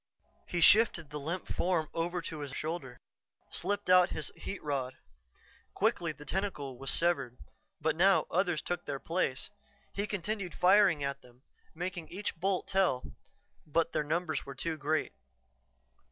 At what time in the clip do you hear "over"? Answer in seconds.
1.93-2.23